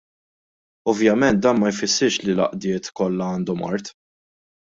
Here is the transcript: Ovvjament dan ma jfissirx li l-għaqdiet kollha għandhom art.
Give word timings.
Ovvjament 0.93 1.37
dan 1.47 1.59
ma 1.63 1.69
jfissirx 1.75 2.17
li 2.23 2.33
l-għaqdiet 2.37 2.91
kollha 3.01 3.27
għandhom 3.35 3.65
art. 3.71 3.93